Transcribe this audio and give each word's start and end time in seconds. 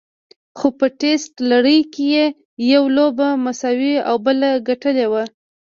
خو 0.57 0.67
په 0.79 0.87
ټېسټ 0.99 1.33
لړۍ 1.51 1.79
کې 1.93 2.05
یې 2.15 2.25
یوه 2.73 2.89
لوبه 2.97 3.27
مساوي 3.45 3.93
او 4.09 4.15
بله 4.25 4.49
ګټلې 4.67 5.07
وه. 5.11 5.23